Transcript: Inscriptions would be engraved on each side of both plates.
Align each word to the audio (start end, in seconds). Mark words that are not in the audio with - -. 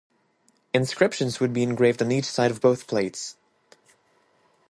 Inscriptions 0.73 1.39
would 1.39 1.53
be 1.53 1.61
engraved 1.61 2.01
on 2.01 2.11
each 2.11 2.25
side 2.25 2.49
of 2.49 2.59
both 2.59 2.87
plates. 2.87 3.35